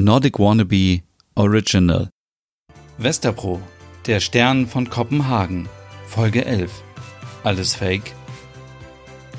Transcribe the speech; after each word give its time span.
Nordic 0.00 0.38
Wannabe 0.38 1.02
Original. 1.34 2.08
Westerpro, 2.98 3.60
der 4.06 4.20
Stern 4.20 4.68
von 4.68 4.88
Kopenhagen, 4.88 5.68
Folge 6.06 6.44
11. 6.44 6.70
Alles 7.42 7.74
Fake? 7.74 8.14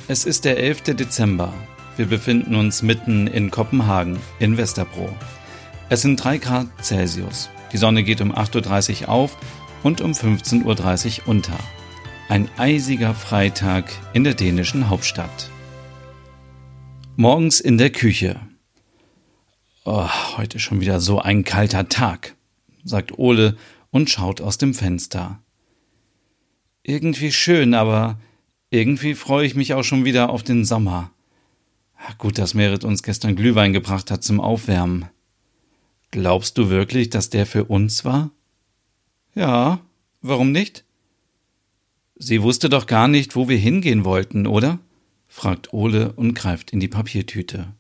Es 0.10 0.26
ist 0.26 0.44
der 0.44 0.58
11. 0.58 0.96
Dezember. 0.98 1.54
Wir 1.96 2.08
befinden 2.08 2.56
uns 2.56 2.82
mitten 2.82 3.28
in 3.28 3.52
Kopenhagen, 3.52 4.20
in 4.40 4.58
Westerpro. 4.58 5.08
Es 5.88 6.02
sind 6.02 6.22
3 6.22 6.40
Grad 6.40 6.68
Celsius. 6.84 7.50
Die 7.72 7.78
Sonne 7.78 8.04
geht 8.04 8.20
um 8.20 8.36
8.30 8.36 9.04
Uhr 9.04 9.10
auf 9.12 9.38
und 9.84 10.02
um 10.02 10.12
15.30 10.12 11.22
Uhr 11.22 11.28
unter. 11.30 11.58
Ein 12.28 12.50
eisiger 12.58 13.16
Freitag 13.16 13.86
in 14.12 14.26
der 14.26 14.34
dänischen 14.34 14.90
Hauptstadt. 14.90 15.50
Morgens 17.16 17.62
in 17.62 17.78
der 17.78 17.92
Küche. 17.92 18.49
Oh, 19.86 20.10
heute 20.38 20.60
schon 20.60 20.82
wieder 20.82 21.00
so 21.00 21.20
ein 21.20 21.44
kalter 21.44 21.88
Tag, 21.88 22.36
sagt 22.84 23.18
Ole 23.18 23.58
und 23.92 24.10
schaut 24.10 24.42
aus 24.42 24.58
dem 24.58 24.74
Fenster. 24.74 25.40
Irgendwie 26.84 27.32
schön, 27.32 27.74
aber 27.74 28.20
irgendwie 28.70 29.16
freue 29.16 29.46
ich 29.46 29.56
mich 29.56 29.74
auch 29.74 29.84
schon 29.84 30.06
wieder 30.06 30.30
auf 30.30 30.44
den 30.44 30.66
Sommer. 30.66 31.12
Gut, 32.18 32.38
dass 32.38 32.54
Merit 32.54 32.84
uns 32.84 33.04
gestern 33.04 33.36
Glühwein 33.36 33.74
gebracht 33.74 34.12
hat 34.12 34.24
zum 34.24 34.42
Aufwärmen. 34.42 35.06
Glaubst 36.12 36.58
du 36.58 36.70
wirklich, 36.70 37.10
dass 37.10 37.30
der 37.30 37.46
für 37.46 37.66
uns 37.66 38.04
war? 38.04 38.32
Ja, 39.36 39.80
warum 40.22 40.52
nicht? 40.52 40.84
Sie 42.16 42.42
wusste 42.42 42.68
doch 42.68 42.86
gar 42.86 43.08
nicht, 43.08 43.36
wo 43.36 43.48
wir 43.48 43.58
hingehen 43.58 44.04
wollten, 44.04 44.46
oder? 44.46 44.80
fragt 45.28 45.72
Ole 45.74 46.12
und 46.14 46.34
greift 46.34 46.72
in 46.72 46.80
die 46.80 46.88
Papiertüte. 46.88 47.74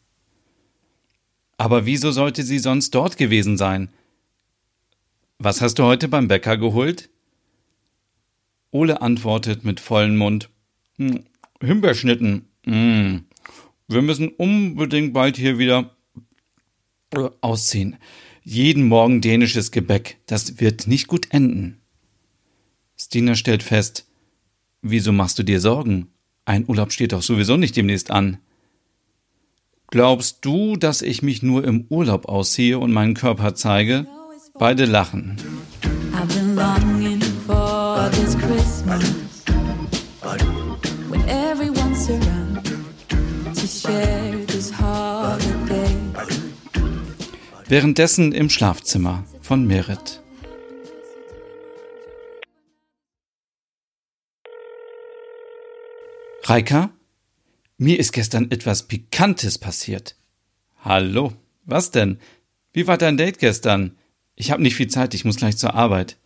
Aber 1.59 1.86
wieso 1.86 2.12
sollte 2.12 2.44
sie 2.44 2.58
sonst 2.58 2.95
dort 2.95 3.18
gewesen 3.18 3.58
sein? 3.58 3.90
Was 5.40 5.59
hast 5.59 5.76
du 5.76 5.84
heute 5.84 6.08
beim 6.08 6.30
Bäcker 6.30 6.58
geholt? 6.58 7.09
Ole 8.72 9.02
antwortet 9.02 9.66
mit 9.66 9.81
vollem 9.81 10.16
Mund. 10.16 10.50
Hm, 10.95 11.25
Himbeerschnitten. 11.61 12.45
Hm. 12.66 13.25
Wir 13.89 14.02
müssen 14.02 14.30
unbedingt 14.30 15.11
bald 15.14 15.36
hier 15.36 15.58
wieder 15.58 15.94
äh, 17.11 17.30
ausziehen. 17.42 17.97
Jeden 18.44 18.88
Morgen 18.88 19.19
dänisches 19.19 19.72
Gebäck. 19.72 20.17
Das 20.28 20.62
wird 20.62 20.88
nicht 20.88 21.08
gut 21.08 21.28
enden. 21.34 21.81
Stina 22.97 23.36
stellt 23.36 23.64
fest. 23.64 24.08
Wieso 24.81 25.12
machst 25.12 25.38
du 25.38 25.44
dir 25.44 25.59
Sorgen? 25.59 26.08
Ein 26.45 26.69
Urlaub 26.69 26.94
steht 26.94 27.12
doch 27.12 27.22
sowieso 27.22 27.58
nicht 27.58 27.75
demnächst 27.75 28.12
an. 28.12 28.38
Glaubst 29.92 30.45
du, 30.45 30.76
dass 30.76 31.02
ich 31.02 31.23
mich 31.23 31.42
nur 31.42 31.64
im 31.64 31.88
Urlaub 31.90 32.30
ausziehe 32.30 32.78
und 32.78 32.92
meinen 32.92 33.16
Körper 33.16 33.56
zeige? 33.56 34.06
Beide 34.54 34.86
lachen. 34.86 35.38
Währenddessen 47.68 48.31
im 48.31 48.50
Schlafzimmer 48.50 49.24
von 49.42 49.66
Merit. 49.66 50.22
Reika? 56.44 56.92
Mir 57.81 57.97
ist 57.97 58.11
gestern 58.11 58.52
etwas 58.52 58.83
Pikantes 58.83 59.58
passiert. 59.58 60.17
Hallo, 60.83 61.31
was 61.63 61.91
denn? 61.91 62.19
Wie 62.73 62.88
war 62.88 62.97
dein 62.97 63.16
Date 63.16 63.39
gestern? 63.39 63.95
Ich 64.35 64.52
habe 64.52 64.61
nicht 64.61 64.75
viel 64.75 64.89
Zeit, 64.89 65.13
ich 65.13 65.23
muss 65.23 65.38
gleich 65.38 65.55
zur 65.55 65.75
Arbeit. 65.75 66.17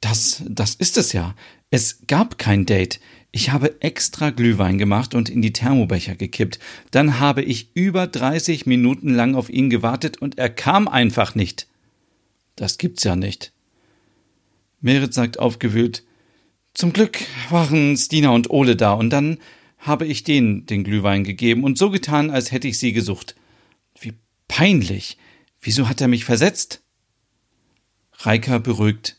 Das, 0.00 0.44
das 0.48 0.76
ist 0.76 0.96
es 0.96 1.12
ja. 1.12 1.34
Es 1.70 2.06
gab 2.06 2.38
kein 2.38 2.66
Date. 2.66 3.00
Ich 3.32 3.50
habe 3.50 3.82
extra 3.82 4.30
Glühwein 4.30 4.78
gemacht 4.78 5.16
und 5.16 5.28
in 5.28 5.42
die 5.42 5.52
Thermobecher 5.52 6.14
gekippt. 6.14 6.60
Dann 6.92 7.18
habe 7.18 7.42
ich 7.42 7.74
über 7.74 8.06
30 8.06 8.66
Minuten 8.66 9.12
lang 9.12 9.34
auf 9.34 9.50
ihn 9.50 9.70
gewartet 9.70 10.18
und 10.18 10.38
er 10.38 10.50
kam 10.50 10.86
einfach 10.86 11.34
nicht. 11.34 11.66
Das 12.54 12.78
gibt's 12.78 13.02
ja 13.02 13.16
nicht. 13.16 13.52
Merit 14.80 15.12
sagt 15.12 15.40
aufgewühlt, 15.40 16.04
zum 16.74 16.92
Glück 16.92 17.18
waren 17.50 17.96
Stina 17.96 18.28
und 18.28 18.50
Ole 18.50 18.76
da 18.76 18.92
und 18.92 19.10
dann 19.10 19.38
habe 19.78 20.06
ich 20.06 20.24
denen 20.24 20.66
den 20.66 20.84
Glühwein 20.84 21.24
gegeben 21.24 21.64
und 21.64 21.78
so 21.78 21.90
getan, 21.90 22.30
als 22.30 22.52
hätte 22.52 22.68
ich 22.68 22.78
sie 22.78 22.92
gesucht. 22.92 23.36
Wie 24.00 24.14
peinlich. 24.48 25.16
Wieso 25.60 25.88
hat 25.88 26.00
er 26.00 26.08
mich 26.08 26.24
versetzt? 26.24 26.82
Reika 28.12 28.58
beruhigt. 28.58 29.16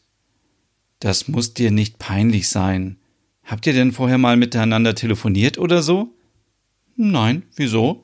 Das 0.99 1.27
muss 1.27 1.53
dir 1.53 1.71
nicht 1.71 1.99
peinlich 1.99 2.49
sein. 2.49 2.97
Habt 3.43 3.65
ihr 3.67 3.73
denn 3.73 3.91
vorher 3.91 4.17
mal 4.17 4.35
miteinander 4.35 4.95
telefoniert 4.95 5.57
oder 5.57 5.81
so? 5.81 6.13
Nein, 6.95 7.43
wieso? 7.55 8.03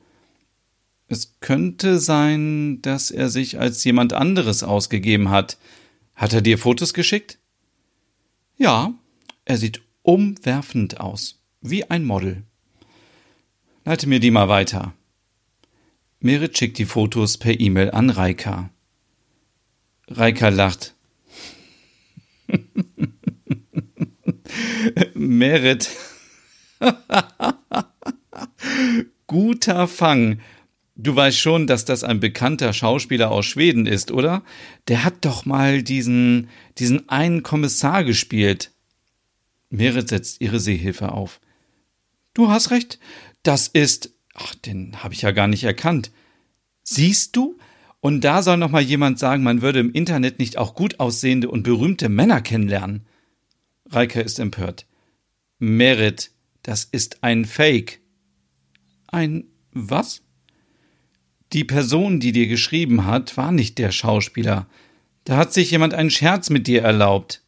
Es 1.08 1.38
könnte 1.40 1.98
sein, 1.98 2.80
dass 2.80 3.10
er 3.10 3.28
sich 3.28 3.58
als 3.58 3.84
jemand 3.84 4.12
anderes 4.12 4.62
ausgegeben 4.62 5.28
hat. 5.28 5.58
Hat 6.14 6.32
er 6.32 6.40
dir 6.40 6.58
Fotos 6.58 6.94
geschickt? 6.94 7.38
Ja, 8.56 8.94
er 9.44 9.58
sieht 9.58 9.82
umwerfend 10.02 11.00
aus, 11.00 11.42
wie 11.64 11.84
ein 11.90 12.04
Model. 12.04 12.44
Leite 13.84 14.06
mir 14.06 14.20
die 14.20 14.30
mal 14.30 14.48
weiter. 14.48 14.92
Merit 16.20 16.56
schickt 16.56 16.78
die 16.78 16.84
Fotos 16.84 17.38
per 17.38 17.58
E-Mail 17.58 17.90
an 17.90 18.10
Reika. 18.10 18.70
Reika 20.08 20.50
lacht. 20.50 20.94
Merit. 25.14 25.90
Guter 29.26 29.88
Fang. 29.88 30.40
Du 30.96 31.16
weißt 31.16 31.38
schon, 31.38 31.66
dass 31.66 31.86
das 31.86 32.04
ein 32.04 32.20
bekannter 32.20 32.74
Schauspieler 32.74 33.30
aus 33.30 33.46
Schweden 33.46 33.86
ist, 33.86 34.12
oder? 34.12 34.42
Der 34.86 35.02
hat 35.02 35.24
doch 35.24 35.46
mal 35.46 35.82
diesen, 35.82 36.50
diesen 36.78 37.08
einen 37.08 37.42
Kommissar 37.42 38.04
gespielt. 38.04 38.70
Merit 39.70 40.10
setzt 40.10 40.42
ihre 40.42 40.60
Seehilfe 40.60 41.10
auf. 41.12 41.40
Du 42.34 42.50
hast 42.50 42.70
recht, 42.70 42.98
das 43.44 43.68
ist, 43.68 44.10
ach, 44.34 44.54
den 44.56 45.02
habe 45.02 45.14
ich 45.14 45.22
ja 45.22 45.30
gar 45.30 45.46
nicht 45.46 45.64
erkannt. 45.64 46.10
Siehst 46.82 47.36
du? 47.36 47.56
Und 48.00 48.22
da 48.22 48.42
soll 48.42 48.58
noch 48.58 48.70
mal 48.70 48.82
jemand 48.82 49.18
sagen, 49.18 49.42
man 49.42 49.62
würde 49.62 49.80
im 49.80 49.92
Internet 49.92 50.38
nicht 50.38 50.58
auch 50.58 50.74
gut 50.74 51.00
aussehende 51.00 51.48
und 51.48 51.62
berühmte 51.62 52.10
Männer 52.10 52.42
kennenlernen. 52.42 53.06
Reika 53.86 54.20
ist 54.20 54.38
empört. 54.38 54.86
Merit, 55.58 56.30
das 56.62 56.84
ist 56.84 57.22
ein 57.22 57.46
Fake. 57.46 58.00
Ein 59.06 59.44
was? 59.72 60.22
Die 61.52 61.64
Person, 61.64 62.20
die 62.20 62.32
dir 62.32 62.48
geschrieben 62.48 63.06
hat, 63.06 63.36
war 63.36 63.52
nicht 63.52 63.78
der 63.78 63.92
Schauspieler. 63.92 64.66
Da 65.24 65.36
hat 65.36 65.54
sich 65.54 65.70
jemand 65.70 65.94
einen 65.94 66.10
Scherz 66.10 66.50
mit 66.50 66.66
dir 66.66 66.82
erlaubt. 66.82 67.42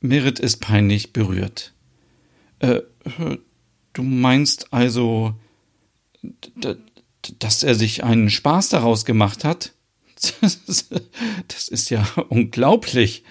Merit 0.00 0.38
ist 0.38 0.58
peinlich 0.58 1.12
berührt. 1.12 1.74
Äh, 2.62 2.80
Du 3.92 4.02
meinst 4.02 4.72
also, 4.72 5.34
dass 7.38 7.62
er 7.62 7.74
sich 7.74 8.04
einen 8.04 8.30
Spaß 8.30 8.70
daraus 8.70 9.04
gemacht 9.04 9.44
hat? 9.44 9.72
Das 11.48 11.68
ist 11.68 11.90
ja 11.90 12.06
unglaublich. 12.28 13.24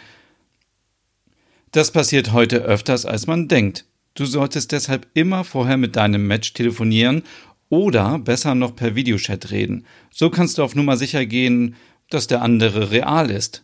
Das 1.72 1.92
passiert 1.92 2.34
heute 2.34 2.58
öfters, 2.58 3.06
als 3.06 3.28
man 3.28 3.48
denkt. 3.48 3.86
Du 4.14 4.26
solltest 4.26 4.74
deshalb 4.74 5.08
immer 5.14 5.46
vorher 5.46 5.78
mit 5.78 5.96
deinem 5.96 6.28
Match 6.28 6.52
telefonieren 6.54 7.24
oder 7.70 8.20
besser 8.20 8.56
noch 8.56 8.76
per 8.76 8.94
Videochat 8.94 9.52
reden. 9.52 9.86
So 10.12 10.30
kannst 10.30 10.58
du 10.58 10.64
auf 10.64 10.76
Nummer 10.76 10.98
sicher 10.98 11.26
gehen, 11.26 11.76
dass 12.10 12.28
der 12.28 12.42
andere 12.42 12.92
real 12.92 13.32
ist. 13.32 13.64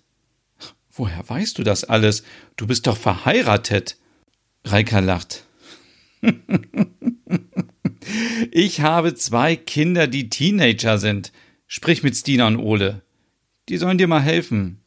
Woher 0.91 1.27
weißt 1.27 1.57
du 1.57 1.63
das 1.63 1.83
alles? 1.83 2.23
Du 2.55 2.65
bist 2.65 2.87
doch 2.87 2.97
verheiratet. 2.97 3.97
Reika 4.63 4.99
lacht. 4.99 5.46
ich 8.51 8.81
habe 8.81 9.15
zwei 9.15 9.55
Kinder, 9.55 10.07
die 10.07 10.29
Teenager 10.29 10.97
sind. 10.97 11.31
Sprich 11.67 12.03
mit 12.03 12.15
Stina 12.15 12.47
und 12.47 12.57
Ole. 12.57 13.01
Die 13.69 13.77
sollen 13.77 13.97
dir 13.97 14.07
mal 14.07 14.21
helfen. 14.21 14.79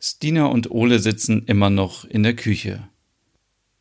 Stina 0.00 0.46
und 0.46 0.70
Ole 0.70 0.98
sitzen 0.98 1.44
immer 1.46 1.70
noch 1.70 2.04
in 2.04 2.22
der 2.22 2.34
Küche. 2.34 2.88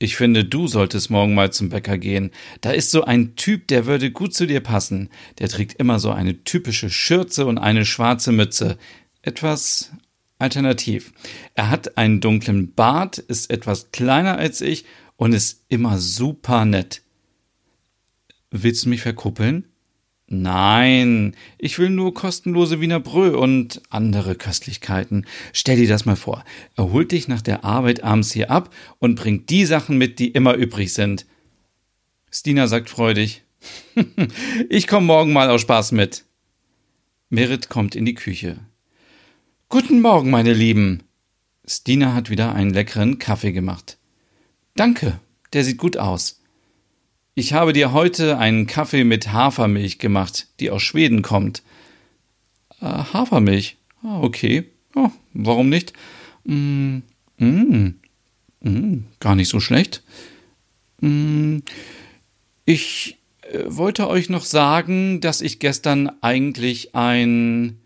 Ich 0.01 0.15
finde, 0.15 0.45
du 0.45 0.67
solltest 0.67 1.09
morgen 1.09 1.33
mal 1.33 1.51
zum 1.51 1.69
Bäcker 1.69 1.97
gehen. 1.97 2.31
Da 2.61 2.71
ist 2.71 2.91
so 2.91 3.03
ein 3.03 3.35
Typ, 3.35 3.67
der 3.67 3.85
würde 3.85 4.11
gut 4.11 4.33
zu 4.33 4.45
dir 4.45 4.61
passen. 4.61 5.09
Der 5.39 5.49
trägt 5.49 5.79
immer 5.79 5.99
so 5.99 6.11
eine 6.11 6.43
typische 6.43 6.89
Schürze 6.89 7.45
und 7.45 7.57
eine 7.57 7.85
schwarze 7.85 8.31
Mütze. 8.31 8.77
Etwas 9.21 9.91
alternativ. 10.37 11.11
Er 11.53 11.69
hat 11.69 11.97
einen 11.97 12.21
dunklen 12.21 12.73
Bart, 12.73 13.17
ist 13.17 13.51
etwas 13.51 13.91
kleiner 13.91 14.37
als 14.37 14.61
ich 14.61 14.85
und 15.19 15.33
ist 15.33 15.65
immer 15.67 15.97
super 15.97 16.63
nett. 16.63 17.01
Willst 18.51 18.85
du 18.85 18.89
mich 18.89 19.01
verkuppeln? 19.01 19.67
Nein, 20.27 21.35
ich 21.57 21.77
will 21.77 21.89
nur 21.89 22.13
kostenlose 22.13 22.79
Wiener 22.79 23.01
Brö 23.01 23.35
und 23.35 23.81
andere 23.89 24.35
Köstlichkeiten. 24.35 25.25
Stell 25.51 25.75
dir 25.75 25.89
das 25.89 26.05
mal 26.05 26.15
vor. 26.15 26.45
Er 26.77 26.91
holt 26.91 27.11
dich 27.11 27.27
nach 27.27 27.41
der 27.41 27.65
Arbeit 27.65 28.01
abends 28.01 28.31
hier 28.31 28.49
ab 28.49 28.73
und 28.99 29.15
bringt 29.15 29.49
die 29.49 29.65
Sachen 29.65 29.97
mit, 29.97 30.19
die 30.19 30.29
immer 30.29 30.53
übrig 30.53 30.93
sind. 30.93 31.25
Stina 32.31 32.67
sagt 32.67 32.89
freudig, 32.89 33.43
ich 34.69 34.87
komme 34.87 35.05
morgen 35.05 35.33
mal 35.33 35.49
aus 35.49 35.61
Spaß 35.61 35.91
mit. 35.91 36.23
Merit 37.27 37.67
kommt 37.67 37.93
in 37.93 38.05
die 38.05 38.15
Küche. 38.15 38.57
Guten 39.67 39.99
Morgen, 39.99 40.29
meine 40.29 40.53
Lieben. 40.53 41.03
Stina 41.67 42.13
hat 42.13 42.29
wieder 42.29 42.55
einen 42.55 42.73
leckeren 42.73 43.19
Kaffee 43.19 43.51
gemacht. 43.51 43.98
Danke, 44.75 45.19
der 45.53 45.63
sieht 45.63 45.77
gut 45.77 45.97
aus. 45.97 46.41
Ich 47.35 47.53
habe 47.53 47.73
dir 47.73 47.93
heute 47.93 48.37
einen 48.37 48.67
Kaffee 48.67 49.03
mit 49.03 49.31
Hafermilch 49.31 49.99
gemacht, 49.99 50.47
die 50.59 50.71
aus 50.71 50.81
Schweden 50.81 51.21
kommt. 51.21 51.63
Äh, 52.81 52.85
Hafermilch? 52.85 53.77
Ah, 54.03 54.19
okay. 54.21 54.65
Oh, 54.95 55.09
warum 55.33 55.69
nicht? 55.69 55.93
Mm, 56.43 56.99
mm, 57.37 57.93
mm, 58.61 59.05
gar 59.19 59.35
nicht 59.35 59.49
so 59.49 59.59
schlecht. 59.59 60.03
Mm, 60.99 61.59
ich 62.65 63.17
äh, 63.43 63.63
wollte 63.67 64.07
euch 64.09 64.29
noch 64.29 64.43
sagen, 64.43 65.21
dass 65.21 65.41
ich 65.41 65.59
gestern 65.59 66.11
eigentlich 66.21 66.95
ein 66.95 67.79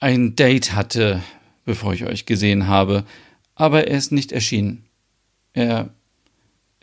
ein 0.00 0.36
Date 0.36 0.74
hatte, 0.74 1.22
bevor 1.64 1.94
ich 1.94 2.04
euch 2.04 2.26
gesehen 2.26 2.66
habe, 2.66 3.06
aber 3.54 3.86
er 3.88 3.96
ist 3.96 4.12
nicht 4.12 4.32
erschienen. 4.32 4.83
Er 5.54 5.94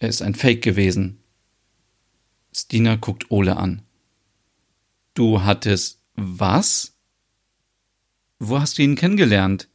er 0.01 0.09
ist 0.09 0.23
ein 0.23 0.33
Fake 0.33 0.63
gewesen. 0.63 1.19
Stina 2.51 2.95
guckt 2.95 3.29
Ole 3.29 3.56
an. 3.56 3.83
Du 5.13 5.44
hattest 5.44 6.01
was? 6.15 6.97
Wo 8.39 8.59
hast 8.59 8.79
du 8.79 8.81
ihn 8.81 8.95
kennengelernt? 8.95 9.69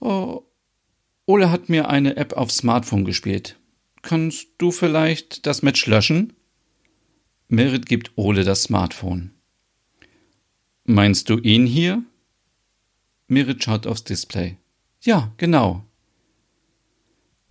Oh, 0.00 0.42
Ole 1.24 1.50
hat 1.50 1.70
mir 1.70 1.88
eine 1.88 2.18
App 2.18 2.34
auf 2.34 2.52
Smartphone 2.52 3.06
gespielt. 3.06 3.58
Kannst 4.02 4.48
du 4.58 4.70
vielleicht 4.70 5.46
das 5.46 5.62
Match 5.62 5.86
löschen? 5.86 6.34
Merit 7.48 7.86
gibt 7.86 8.12
Ole 8.16 8.44
das 8.44 8.64
Smartphone. 8.64 9.30
Meinst 10.84 11.30
du 11.30 11.38
ihn 11.38 11.64
hier? 11.64 12.02
Merit 13.28 13.64
schaut 13.64 13.86
aufs 13.86 14.04
Display. 14.04 14.58
Ja, 15.00 15.32
genau. 15.38 15.86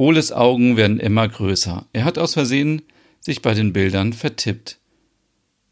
Oles 0.03 0.33
Augen 0.33 0.75
werden 0.75 0.99
immer 0.99 1.29
größer. 1.29 1.85
Er 1.93 2.03
hat 2.03 2.17
aus 2.17 2.33
Versehen 2.33 2.81
sich 3.21 3.41
bei 3.41 3.53
den 3.53 3.71
Bildern 3.71 4.11
vertippt. 4.11 4.77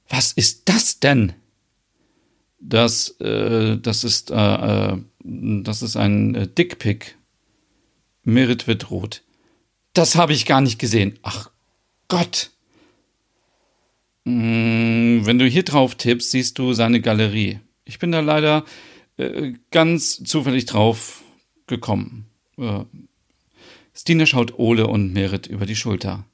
Was 0.08 0.32
ist 0.32 0.70
das 0.70 1.02
denn? 1.02 1.34
Das, 2.58 3.10
äh, 3.20 3.78
das 3.78 4.06
ist, 4.06 4.32
äh, 4.32 4.94
äh, 4.94 4.98
das 5.20 5.82
ist 5.82 5.98
ein 5.98 6.36
äh, 6.36 6.48
Dickpick. 6.48 7.18
Merit 8.24 8.68
wird 8.68 8.90
rot. 8.90 9.22
Das 9.92 10.16
habe 10.16 10.32
ich 10.32 10.46
gar 10.46 10.62
nicht 10.62 10.80
gesehen. 10.80 11.20
Ach 11.24 11.52
Gott. 12.08 12.52
Hm, 14.26 15.26
wenn 15.26 15.40
du 15.40 15.46
hier 15.46 15.64
drauf 15.64 15.96
tippst, 15.96 16.32
siehst 16.32 16.58
du 16.58 16.72
seine 16.72 17.02
Galerie. 17.02 17.60
Ich 17.84 18.00
bin 18.00 18.14
da 18.14 18.22
leider 18.22 18.64
äh, 19.18 19.52
ganz 19.72 20.24
zufällig 20.24 20.68
drauf 20.68 21.22
gekommen. 21.68 22.28
Stina 23.94 24.26
schaut 24.26 24.58
Ole 24.58 24.88
und 24.88 25.14
Merit 25.14 25.48
über 25.48 25.66
die 25.66 25.76
Schulter. 25.76 26.26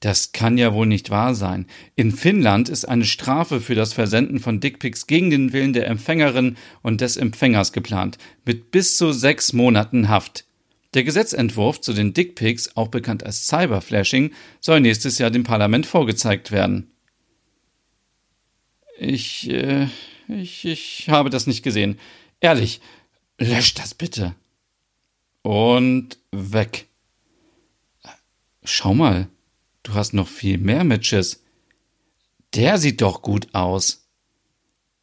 Das 0.00 0.32
kann 0.32 0.56
ja 0.56 0.72
wohl 0.72 0.86
nicht 0.86 1.10
wahr 1.10 1.34
sein. 1.34 1.66
In 1.94 2.10
Finnland 2.10 2.70
ist 2.70 2.86
eine 2.86 3.04
Strafe 3.04 3.60
für 3.60 3.74
das 3.74 3.92
Versenden 3.92 4.40
von 4.40 4.58
Dickpics 4.58 5.06
gegen 5.06 5.28
den 5.28 5.52
Willen 5.52 5.74
der 5.74 5.86
Empfängerin 5.88 6.56
und 6.82 7.02
des 7.02 7.18
Empfängers 7.18 7.72
geplant, 7.72 8.16
mit 8.46 8.70
bis 8.70 8.96
zu 8.96 9.12
sechs 9.12 9.52
Monaten 9.52 10.08
Haft. 10.08 10.46
Der 10.94 11.04
Gesetzentwurf 11.04 11.82
zu 11.82 11.92
den 11.92 12.14
Dickpics, 12.14 12.76
auch 12.76 12.88
bekannt 12.88 13.24
als 13.24 13.46
Cyberflashing, 13.46 14.32
soll 14.58 14.80
nächstes 14.80 15.18
Jahr 15.18 15.30
dem 15.30 15.44
Parlament 15.44 15.86
vorgezeigt 15.86 16.50
werden. 16.50 16.90
Ich, 18.98 19.48
äh, 19.50 19.86
ich, 20.28 20.64
ich 20.64 21.08
habe 21.08 21.30
das 21.30 21.46
nicht 21.46 21.62
gesehen. 21.62 21.98
Ehrlich, 22.40 22.80
löscht 23.38 23.78
das 23.78 23.94
bitte. 23.94 24.34
Und 25.42 26.18
weg. 26.32 26.88
Schau 28.62 28.94
mal, 28.94 29.28
du 29.82 29.94
hast 29.94 30.12
noch 30.12 30.28
viel 30.28 30.58
mehr 30.58 30.84
Matches. 30.84 31.42
Der 32.54 32.78
sieht 32.78 33.00
doch 33.00 33.22
gut 33.22 33.54
aus. 33.54 34.08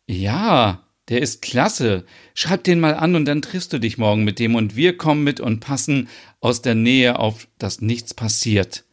Ja, 0.07 0.87
der 1.09 1.21
ist 1.21 1.41
klasse. 1.41 2.05
Schreib 2.33 2.63
den 2.63 2.79
mal 2.79 2.95
an 2.95 3.15
und 3.15 3.25
dann 3.25 3.41
triffst 3.41 3.73
du 3.73 3.79
dich 3.79 3.97
morgen 3.97 4.23
mit 4.23 4.39
dem 4.39 4.55
und 4.55 4.75
wir 4.75 4.97
kommen 4.97 5.23
mit 5.23 5.39
und 5.39 5.59
passen 5.59 6.09
aus 6.39 6.61
der 6.61 6.75
Nähe 6.75 7.19
auf, 7.19 7.47
dass 7.57 7.81
nichts 7.81 8.13
passiert. 8.13 8.83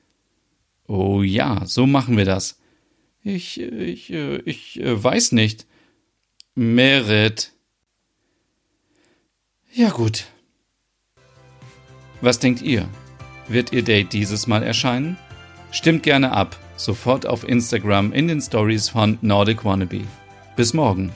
Oh 0.86 1.22
ja, 1.22 1.64
so 1.66 1.86
machen 1.86 2.16
wir 2.16 2.24
das. 2.24 2.60
Ich, 3.22 3.60
ich, 3.60 4.10
ich 4.10 4.80
äh, 4.80 5.02
weiß 5.02 5.32
nicht. 5.32 5.66
Merit. 6.54 7.52
Ja 9.72 9.90
gut. 9.90 10.26
Was 12.20 12.38
denkt 12.38 12.62
ihr? 12.62 12.88
Wird 13.48 13.72
Ihr 13.72 13.82
Date 13.82 14.12
dieses 14.12 14.46
Mal 14.46 14.62
erscheinen? 14.62 15.16
Stimmt 15.70 16.02
gerne 16.02 16.32
ab, 16.32 16.56
sofort 16.76 17.26
auf 17.26 17.46
Instagram 17.46 18.12
in 18.12 18.28
den 18.28 18.40
Stories 18.40 18.88
von 18.88 19.18
Nordic 19.20 19.64
Wannabe. 19.64 20.02
Bis 20.56 20.72
morgen. 20.72 21.12